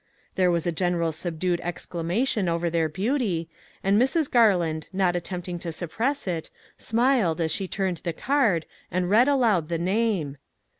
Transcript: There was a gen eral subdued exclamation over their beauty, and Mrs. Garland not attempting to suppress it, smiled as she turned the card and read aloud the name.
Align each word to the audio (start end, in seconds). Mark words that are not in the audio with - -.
There 0.33 0.49
was 0.49 0.65
a 0.65 0.71
gen 0.71 0.95
eral 0.95 1.13
subdued 1.13 1.61
exclamation 1.61 2.49
over 2.49 2.71
their 2.71 2.89
beauty, 2.89 3.51
and 3.83 4.01
Mrs. 4.01 4.31
Garland 4.31 4.89
not 4.91 5.15
attempting 5.15 5.59
to 5.59 5.71
suppress 5.71 6.25
it, 6.27 6.49
smiled 6.75 7.39
as 7.39 7.51
she 7.51 7.67
turned 7.67 7.97
the 7.97 8.11
card 8.11 8.65
and 8.89 9.11
read 9.11 9.27
aloud 9.27 9.69
the 9.69 9.77
name. 9.77 10.37